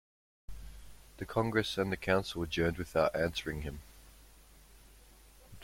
[1.17, 3.81] The congress and the Council adjourned without answering him.